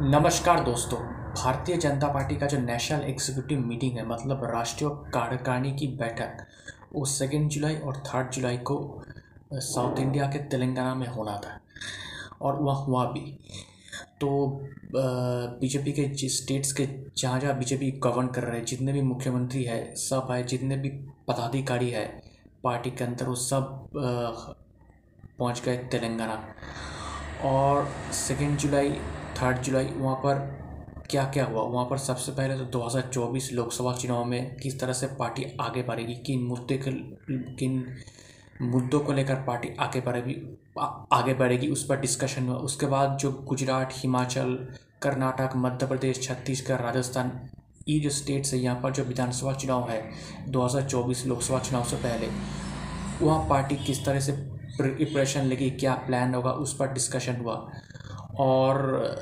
नमस्कार 0.00 0.60
दोस्तों, 0.64 0.98
भारतीय 1.34 1.76
जनता 1.76 2.08
पार्टी 2.08 2.36
का 2.36 2.46
जो 2.46 2.58
नेशनल 2.58 3.00
एग्जीक्यूटिव 3.02 3.60
मीटिंग 3.60 3.96
है 3.98 4.06
मतलब 4.08 4.44
राष्ट्रीय 4.44 4.90
कार्यकारिणी 5.14 5.72
की 5.76 5.86
बैठक, 5.98 6.44
वो 6.92 7.04
सेकेंड 7.04 7.48
जुलाई 7.50 7.76
और 7.76 7.96
थर्ड 8.06 8.30
जुलाई 8.32 8.56
को 8.60 8.76
साउथ 9.52 9.98
इंडिया 10.00 10.26
के 10.26 10.38
तेलंगाना 10.50 10.94
में 10.94 11.06
होना 11.06 11.36
था 11.36 11.58
और 12.42 12.60
वह 12.62 12.74
हुआ 12.76 13.04
भी। 13.06 13.20
तो 14.20 14.30
बीजेपी 14.94 15.92
के 15.92 16.28
स्टेट्स 16.28 16.72
के 16.72 16.88
जहाँ 17.18 17.40
जहाँ 17.40 17.58
बीजेपी 17.58 17.90
गवर्न 18.04 18.28
कर 18.28 18.44
रहे 18.44 18.58
हैं, 18.58 18.64
जितने 18.64 18.92
भी 18.92 19.02
मुख्यमंत्री 19.02 19.64
है, 19.64 19.94
सब 19.96 20.28
है 20.30 20.42
जितने 20.44 20.76
भी 20.76 20.88
पदाधिकारी 21.28 21.90
है, 21.90 22.06
पार्टी 22.64 22.90
के 22.90 23.04
अंदर 23.04 23.26
वो 23.26 23.34
सब 23.34 23.88
पहुँच 23.96 25.62
गए 25.64 25.76
तेलंगाना। 25.76 26.42
और 27.44 27.88
सेकेंड 28.12 28.56
जुलाई 28.58 28.98
थर्ड 29.34 29.58
जुलाई, 29.58 29.86
वहाँ 29.86 30.16
पर 30.16 30.38
क्या 31.10 31.24
क्या 31.24 31.44
हुआ? 31.44 31.62
वहाँ 31.62 31.84
पर 31.86 31.98
सबसे 31.98 32.32
पहले 32.32 32.56
तो 32.56 32.64
2024 32.70 33.52
लोकसभा 33.52 33.92
चुनाव 33.92 34.24
में 34.24 34.56
किस 34.56 34.78
तरह 34.80 34.92
से 34.92 35.06
पार्टी 35.18 35.44
आगे 35.60 35.82
बढ़ेगी? 35.82 36.14
किन 36.16 36.42
मुद्दे 36.42 36.76
के 36.78 36.92
किन 37.56 37.84
मुद्दों 38.62 39.00
को 39.00 39.12
लेकर 39.12 39.34
पार्टी 39.42 39.68
आगे 39.80 40.00
बढ़ेगी 40.00 40.34
आगे 41.12 41.34
बढ़ेगी, 41.34 41.68
उस 41.68 41.84
पर 41.86 42.00
डिस्कशन 42.00 42.48
हुआ। 42.48 42.56
उसके 42.58 42.86
बाद 42.86 43.16
जो 43.18 43.32
गुजरात, 43.48 43.90
हिमाचल, 43.92 44.54
कर्नाटक, 45.02 45.52
मध्य 45.56 45.86
प्रदेश, 45.86 46.22
छत्तीसगढ़, 46.22 46.80
राजस्थान 46.80 47.32
ये 47.88 47.98
जो 48.00 48.10
स्टेट्स 48.10 48.52
है 48.54 48.58
यहाँ 48.60 48.80
पर 48.80 48.92
जो 48.92 49.04
विधानसभा 49.04 49.52
चुनाव 49.52 49.88
है 49.90 50.02
2024 50.48 51.26
लोकसभा 51.26 51.58
चुनाव 51.58 51.84
से 51.84 51.96
पहले, 51.96 52.28
वहाँ 53.22 53.48
पार्टी 53.48 53.76
किस 53.76 54.04
तरह 54.04 54.20
से 54.20 54.32
प्रिपरेशन 54.32 55.44
लेगी, 55.44 55.70
क्या 55.70 55.94
प्लान 56.06 56.34
होगा, 56.34 56.50
उस 56.52 56.76
पर 56.76 56.92
डिस्कशन 56.92 57.36
हुआ। 57.36 57.70
और 58.38 59.14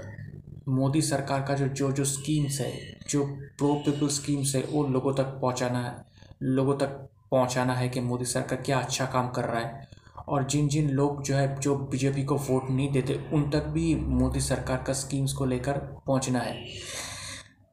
मोदी 0.69 1.03
सरकार 1.03 1.43
का 1.43 1.55
जो 1.55 1.69
जो 1.69 1.93
जो 1.93 2.05
स्कीम्स 2.05 2.61
है, 2.61 2.99
जो 3.11 3.27
प्रो 3.27 3.75
पीपल 3.75 4.09
स्कीम्स 4.09 4.55
है, 4.55 4.63
वो 4.63 4.87
लोगों 4.87 5.15
तक 5.15 5.25
पहुंचाना 5.25 5.81
है। 5.81 5.95
लोगों 6.43 6.77
तक 6.77 6.87
पहुंचाना 7.31 7.75
है 7.75 7.89
कि 7.89 8.01
मोदी 8.01 8.25
सरकार 8.25 8.63
क्या 8.63 8.79
अच्छा 8.79 9.07
काम 9.07 9.29
कर 9.29 9.45
रहा 9.45 9.61
है। 9.61 9.89
और 10.29 10.45
जिन 10.45 10.69
जिन 10.69 10.91
लोग 10.91 11.23
जो 11.23 11.37
है, 11.37 11.61
जो 11.61 11.77
बीजेपी 11.77 12.25
को 12.25 12.37
वोट 12.37 12.71
नहीं 12.71 12.93
देते, 12.93 13.31
उन 13.33 13.51
तक 13.51 13.65
भी 13.65 13.95
मोदी 13.95 14.41
सरकार 14.41 14.85
का 14.87 14.93
स्कीम्स 14.93 15.33
को 15.33 15.45
लेकर 15.45 15.73
पहुँचना 15.79 16.39
है। 16.39 16.67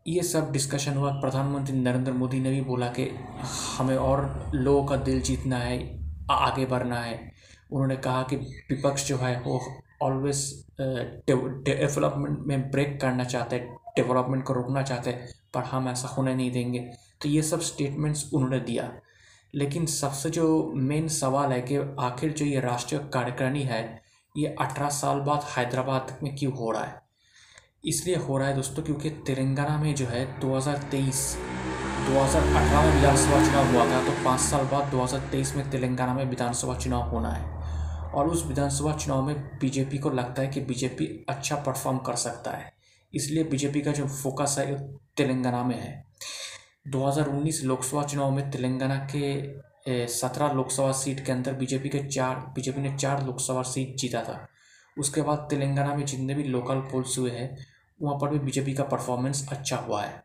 ये 0.07 0.23
सब 0.23 0.52
डिस्कशन 0.52 0.94
हुआ। 0.94 1.11
प्रधानमंत्री 1.11 1.78
नरेंद्र 1.78 2.11
मोदी 2.11 2.39
ने 2.39 2.50
भी 2.50 2.61
बोला 2.61 2.88
कि 2.88 3.16
हमें 3.78 3.97
और 3.97 4.52
लोगों 4.55 4.85
का 4.85 4.95
दिल 4.95 5.22
जीतना 5.22 5.57
है 5.57 6.00
आगे 6.31 6.66
बढ़ना 6.66 7.00
है। 7.00 7.31
उन्होंने 7.72 7.95
कहा 7.95 8.23
कि 8.23 8.35
विपक्ष 8.35 9.07
जो 9.07 9.17
है, 9.17 9.41
वो 9.41 9.61
ऑलवेज 10.03 10.65
डेवलपमेंट 10.81 12.39
uh, 12.39 12.45
में 12.47 12.71
ब्रेक 12.71 12.99
करना 13.01 13.23
चाहते 13.23 13.55
हैं 13.55 13.77
डेवलपमेंट 13.95 14.43
को 14.43 14.53
रोकना 14.53 14.81
चाहते 14.81 15.09
हैं 15.09 15.27
पर 15.53 15.63
हम 15.63 15.89
ऐसा 15.89 16.07
होने 16.07 16.35
नहीं 16.35 16.51
देंगे। 16.51 16.79
तो 17.21 17.29
ये 17.29 17.41
सब 17.41 17.61
स्टेटमेंट्स 17.61 18.29
उन्होंने 18.33 18.59
दिया। 18.59 18.91
लेकिन 19.55 19.85
सबसे 19.85 20.29
जो 20.29 20.71
मेन 20.75 21.07
सवाल 21.07 21.51
है 21.51 21.61
कि 21.61 21.75
आखिर 21.99 22.31
जो 22.33 22.45
ये 22.45 22.59
राष्ट्रीय 22.59 23.01
कार्यकारिणी 23.13 23.61
है 23.61 24.01
ये 24.37 24.55
अठारह 24.59 24.89
साल 24.89 25.19
बाद 25.19 25.45
हैदराबाद 25.57 26.17
में 26.23 26.35
क्यों 26.35 26.53
हो 26.53 26.71
रहा 26.71 26.83
है? 26.83 27.01
इसलिए 27.85 28.15
हो 28.15 28.38
रहा 28.38 28.47
है 28.47 28.55
दोस्तों 28.55 28.83
क्योंकि 28.83 29.09
तेलंगाना 29.09 29.77
में 29.77 29.93
जो 29.95 30.05
है 30.05 30.39
2023 30.39 31.19
2018 32.07 32.83
में 32.83 32.95
विधानसभा 32.95 33.43
चुनाव 33.45 33.65
हुआ 33.67 33.85
था 33.85 34.03
तो 34.05 34.11
पाँच 34.25 34.41
साल 34.41 34.65
बाद 34.65 34.91
2023 34.91 35.55
में 35.55 35.69
तेलंगाना 35.69 36.13
में 36.13 36.25
विधानसभा 36.25 36.77
चुनाव 36.77 37.09
होना 37.09 37.29
है। 37.29 37.62
और 38.16 38.28
उस 38.28 38.45
विधानसभा 38.45 38.94
चुनाव 38.94 39.22
में 39.22 39.36
बीजेपी 39.59 39.97
को 39.97 40.09
लगता 40.09 40.42
है 40.42 40.47
कि 40.47 40.61
बीजेपी 40.61 41.25
अच्छा 41.30 41.56
परफॉर्म 41.56 41.97
कर 41.97 42.16
सकता 42.16 42.52
है। 42.52 42.72
इसलिए 43.14 43.44
बीजेपी 43.44 43.81
का 43.81 43.92
जो 43.92 44.08
फोकस 44.08 44.56
है 44.59 44.75
तेलंगाना 45.17 45.64
में 45.64 45.80
है। 45.81 46.06
2019 46.88 47.64
लोकसभा 47.64 48.03
चुनाव 48.03 48.31
में 48.31 48.50
तेलंगाना 48.52 48.95
के 49.16 50.08
सत्रह 50.08 50.53
लोकसभा 50.53 50.91
सीट 50.91 51.25
के 51.25 51.31
अंदर 51.31 51.53
बीजेपी 51.53 51.90
के 51.90 52.00
चार, 52.03 52.35
बीजेपी 52.35 52.81
ने 52.81 52.97
चार 52.97 53.25
लोकसभा 53.25 53.62
सीट 53.62 53.96
जीता 53.96 54.22
था। 54.23 54.47
उसके 54.97 55.22
बाद 55.22 55.47
तेलंगाना 55.50 55.96
में 55.96 56.06
जितने 56.06 56.34
भी 56.34 56.44
लोकल 56.44 56.75
पोल्स 56.75 57.18
हुए 57.18 57.31
हैं, 57.31 57.57
वहाँ 58.02 58.18
पर 58.19 58.29
भी 58.29 58.40
बीजेपी 58.40 58.73
का 58.73 58.84
परफॉर्मेंस 58.84 59.47
अच्छा 59.52 59.78
हुआ 59.78 60.03
है। 60.03 60.23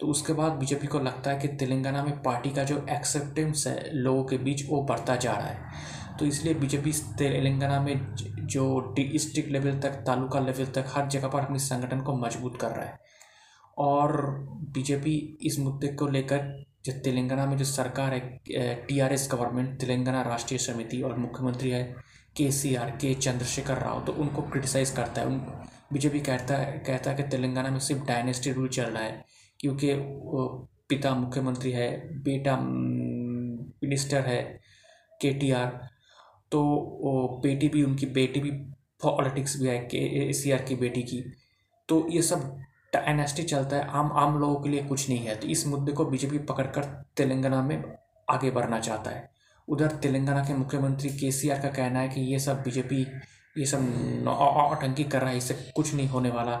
तो 0.00 0.06
उसके 0.06 0.32
बाद 0.32 0.52
बीजेपी 0.52 0.86
को 0.86 0.98
लगता 0.98 1.30
है 1.30 1.38
कि 1.38 1.48
तेलंगाना 1.48 2.02
में 2.04 2.22
पार्टी 2.22 2.50
का 2.50 2.64
जो 2.64 2.86
एक्सेप्टेंस 2.90 3.66
है, 3.66 3.94
लोगों 3.94 4.24
के 4.24 4.38
बीच, 4.38 4.68
वो 4.68 4.82
बढ़ता 4.82 5.16
जा 5.16 5.32
रहा 5.32 5.46
है। 5.46 5.60
तो 6.18 6.26
इसलिए 6.26 6.54
बीजेपी 6.54 6.92
तेलंगाना 7.18 7.80
में 7.80 8.14
जो 8.14 8.64
डिस्ट्रिक्ट 8.96 9.50
लेवल 9.50 9.78
तक, 9.80 9.90
तालुका 10.06 10.40
लेवल 10.40 10.66
तक, 10.66 10.84
हर 10.88 11.08
जगह 11.08 11.28
पर 11.28 11.40
अपने 11.40 11.58
संगठन 11.60 12.00
को 12.00 12.16
मज़बूत 12.16 12.60
कर 12.60 12.70
रहा 12.70 12.84
है। 12.84 12.98
और 13.78 14.20
बीजेपी 14.74 15.16
इस 15.42 15.58
मुद्दे 15.58 15.88
को 15.88 16.06
लेकर 16.08 16.64
जो 16.84 16.92
तेलंगाना 17.00 17.46
में 17.46 17.56
जो 17.56 17.64
सरकार 17.64 18.14
है 18.14 18.20
टीआरएस 18.86 19.28
गवर्नमेंट, 19.32 19.78
तेलंगाना 19.80 20.22
राष्ट्रीय 20.22 20.58
समिति 20.58 21.00
और 21.02 21.16
मुख्यमंत्री 21.18 21.70
है 21.70 21.82
के 22.36 22.50
सी 22.52 22.74
आर 22.74 22.90
के 22.92 23.12
चंद्रशेखर 23.14 23.78
राव 23.78 24.04
तो 24.04 24.12
उनको 24.14 24.42
क्रिटिसाइज़ 24.42 24.94
करता 24.96 25.20
है। 25.20 25.26
उन, 25.26 25.38
बीजेपी 25.92 26.20
कहता 26.20 26.56
है 26.56 26.78
कहता 26.86 27.10
है 27.10 27.16
कि 27.16 27.22
तेलंगाना 27.28 27.70
में 27.70 27.78
सिर्फ़ 27.80 28.04
डायनेस्टी 28.06 28.52
रूल 28.52 28.68
चल 28.68 28.84
रहा 28.84 29.02
है, 29.02 29.24
क्योंकि 29.60 29.92
पिता 30.88 31.14
मुख्यमंत्री 31.14 31.70
है, 31.72 31.90
बेटा 32.22 32.56
मिनिस्टर 32.56 34.26
है 34.26 34.42
के 35.20 35.32
टी 35.34 35.50
आर 35.52 35.80
तो 36.52 37.40
बेटी 37.42 37.68
भी, 37.68 37.82
उनकी 37.82 38.06
बेटी 38.06 38.40
भी 38.40 38.50
पॉलिटिक्स 39.02 39.60
भी 39.60 39.68
है, 39.68 39.78
के 39.78 40.32
सी, 40.32 40.50
आर 40.50 40.62
की 40.62 40.74
बेटी 40.74 41.02
की। 41.02 41.24
तो 41.88 42.06
ये 42.10 42.22
सब 42.22 42.60
एन 42.96 43.24
चलता 43.24 43.76
है, 43.76 43.86
आम 43.88 44.12
आम 44.12 44.38
लोगों 44.38 44.60
के 44.62 44.68
लिए 44.68 44.82
कुछ 44.82 45.08
नहीं 45.08 45.18
है। 45.18 45.34
तो 45.36 45.46
इस 45.46 45.66
मुद्दे 45.66 45.92
को 45.92 46.04
बीजेपी 46.04 46.38
पकड़कर 46.38 46.84
तेलंगाना 47.16 47.62
में 47.62 47.82
आगे 48.30 48.50
बढ़ना 48.50 48.80
चाहता 48.80 49.10
है। 49.10 49.30
उधर 49.68 49.90
तेलंगाना 49.92 50.44
के 50.44 50.54
मुख्यमंत्री 50.54 51.08
के 51.10 51.30
सी 51.32 51.48
आर 51.48 51.60
का 51.60 51.68
कहना 51.68 52.00
है 52.00 52.08
कि 52.08 52.20
ये 52.20 52.38
सब 52.38 52.62
बीजेपी, 52.62 53.06
ये 53.56 53.66
सब 53.66 54.24
आतंकी 54.28 55.04
कर 55.04 55.20
रहा 55.20 55.30
है, 55.30 55.36
इससे 55.36 55.54
कुछ 55.76 55.94
नहीं 55.94 56.08
होने 56.08 56.30
वाला। 56.30 56.56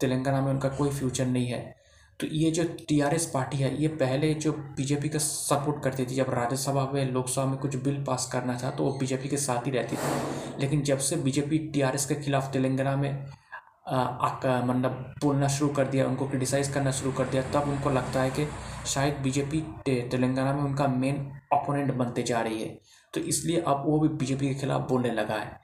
तेलंगाना 0.00 0.40
में 0.40 0.50
उनका 0.50 0.68
कोई 0.68 0.90
फ्यूचर 0.90 1.26
नहीं 1.26 1.46
है। 1.46 1.81
तो 2.20 2.26
ये 2.28 2.50
जो 2.50 2.64
टीआरएस 2.88 3.26
पार्टी 3.26 3.56
है, 3.56 3.80
ये 3.82 3.88
पहले 3.90 4.32
जो 4.36 4.52
बीजेपी 4.76 5.08
का 5.08 5.18
सपोर्ट 5.18 5.82
करती 5.84 6.04
थी, 6.06 6.14
जब 6.14 6.30
राज्यसभा 6.30 6.84
में, 6.92 7.04
लोकसभा 7.12 7.44
में 7.44 7.56
कुछ 7.58 7.76
बिल 7.76 8.02
पास 8.04 8.28
करना 8.32 8.58
था 8.62 8.70
तो 8.70 8.84
वो 8.84 8.92
बीजेपी 8.98 9.28
के 9.28 9.36
साथ 9.38 9.66
ही 9.66 9.70
रहती 9.70 9.96
थी। 9.96 10.60
लेकिन 10.60 10.82
जब 10.82 10.98
से 11.00 11.16
बीजेपी 11.18 11.58
टीआरएस 11.68 12.06
के 12.06 12.14
खिलाफ 12.14 12.52
तेलंगाना 12.52 12.96
में 12.96 13.26
मतलब 13.88 15.14
बोलना 15.22 15.48
शुरू 15.48 15.72
कर 15.74 15.86
दिया, 15.86 16.06
उनको 16.06 16.28
क्रिटिसाइज़ 16.28 16.72
करना 16.72 16.90
शुरू 16.90 17.12
कर 17.12 17.24
दिया, 17.26 17.42
तब 17.52 17.68
उनको 17.68 17.90
लगता 17.90 18.22
है 18.22 18.30
कि 18.30 18.46
शायद 18.86 19.14
बीजेपी 19.22 19.60
तेलंगाना 19.86 20.52
में 20.52 20.62
उनका 20.62 20.86
मेन 20.88 21.16
ओपोनेंट 21.54 21.92
बनते 21.94 22.22
जा 22.22 22.40
रही 22.40 22.62
है। 22.62 22.78
तो 23.14 23.20
इसलिए 23.22 23.60
अब 23.62 23.82
वो 23.86 23.98
भी 24.00 24.08
बीजेपी 24.10 24.48
के 24.48 24.54
खिलाफ 24.60 24.88
बोलने 24.88 25.10
लगा 25.12 25.34
है। 25.34 25.60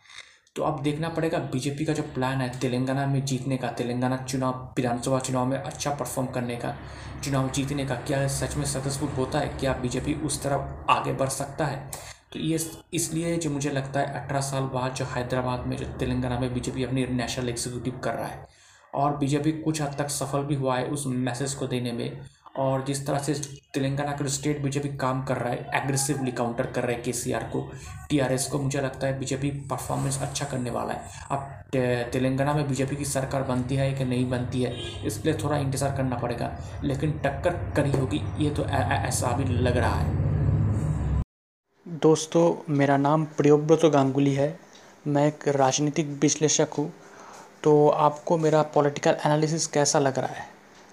तो 0.56 0.62
अब 0.62 0.82
देखना 0.82 1.08
पड़ेगा 1.08 1.38
बीजेपी 1.38 1.84
का 1.84 1.92
जो 1.92 2.02
प्लान 2.02 2.40
है, 2.40 2.58
तेलंगाना 2.58 3.06
में 3.06 3.24
जीतने 3.24 3.56
का, 3.56 3.68
तेलंगाना 3.68 4.16
चुनाव, 4.16 4.74
विधानसभा 4.76 5.18
चुनाव 5.18 5.46
में 5.46 5.58
अच्छा 5.58 5.90
परफॉर्म 5.90 6.28
करने 6.28 6.56
का, 6.56 6.74
चुनाव 7.24 7.50
जीतने 7.50 7.86
का, 7.86 7.94
क्या 7.94 8.26
सच 8.28 8.56
में 8.56 8.64
सक्सेसफुल 8.64 9.08
होता 9.08 9.38
है, 9.38 9.48
क्या 9.48 9.72
बीजेपी 9.72 10.14
उस 10.14 10.42
तरफ़ 10.42 10.90
आगे 10.90 11.12
बढ़ 11.12 11.28
सकता 11.28 11.64
है? 11.64 11.90
तो 12.32 12.38
ये 12.38 12.58
इसलिए 12.94 13.36
जो 13.36 13.50
मुझे 13.50 13.70
लगता 13.70 14.00
है 14.00 14.24
अठारह 14.24 14.40
साल 14.40 14.62
बाद 14.62 14.94
जो 14.94 15.04
हैदराबाद 15.04 15.66
में, 15.66 15.76
जो 15.76 15.86
तेलंगाना 15.86 16.38
में 16.40 16.54
बीजेपी 16.54 16.84
अपनी 16.84 17.06
नेशनल 17.06 17.48
एग्जीक्यूटिव 17.48 18.00
कर 18.04 18.14
रहा 18.14 18.26
है 18.26 18.46
और 18.94 19.16
बीजेपी 19.16 19.52
कुछ 19.52 19.82
हद 19.82 19.94
तक 19.98 20.08
सफल 20.08 20.42
भी 20.42 20.54
हुआ 20.54 20.76
है 20.76 20.86
उस 20.86 21.04
मैसेज 21.06 21.54
को 21.54 21.66
देने 21.66 21.92
में। 21.92 22.20
और 22.58 22.84
जिस 22.84 23.06
तरह 23.06 23.18
से 23.18 23.34
तेलंगाना 23.74 24.12
का 24.12 24.26
स्टेट 24.28 24.60
बीजेपी 24.62 24.88
काम 24.98 25.22
कर 25.24 25.36
रहा 25.36 25.52
है 25.52 25.82
एग्रेसिवली 25.82 26.30
काउंटर 26.32 26.66
कर 26.66 26.82
रहा 26.82 26.92
है 26.92 27.02
के 27.02 27.12
को 27.50 27.60
टीआरएस 28.10 28.46
को, 28.46 28.58
मुझे 28.58 28.80
लगता 28.80 29.06
है 29.06 29.18
बीजेपी 29.18 29.50
परफॉर्मेंस 29.70 30.18
अच्छा 30.22 30.46
करने 30.46 30.70
वाला 30.70 30.94
है। 30.94 31.00
अब 31.30 31.54
तेलंगाना 32.12 32.54
में 32.54 32.68
बीजेपी 32.68 32.96
की 32.96 33.04
सरकार 33.06 33.42
बनती 33.44 33.76
है 33.76 33.92
कि 33.94 34.04
नहीं 34.04 34.28
बनती 34.30 34.62
है 34.62 34.72
इसके 35.06 35.30
लिए 35.30 35.38
थोड़ा 35.40 35.56
इंतज़ार 35.58 35.96
करना 35.96 36.16
पड़ेगा, 36.16 36.50
लेकिन 36.84 37.12
टक्कर 37.24 37.56
करी 37.76 37.90
होगी, 37.90 38.20
ये 38.38 38.50
तो 38.50 38.64
ऐसा 38.64 39.36
भी 39.36 39.44
लग 39.44 39.76
रहा 39.76 39.94
है। 39.94 40.26
दोस्तों, 41.86 42.54
मेरा 42.70 42.96
नाम 42.98 43.24
प्रियोव्रत 43.36 43.84
गांगुली 43.92 44.34
है, 44.34 44.58
मैं 45.06 45.26
एक 45.26 45.48
राजनीतिक 45.56 46.18
विश्लेषक 46.22 46.68
हूँ 46.78 46.92
तो 47.62 47.88
आपको 47.88 48.36
मेरा 48.38 48.62
पॉलिटिकल 48.74 49.16
एनालिसिस 49.26 49.66
कैसा 49.68 49.98
लग 49.98 50.18
रहा 50.18 50.32
है? 50.32 50.46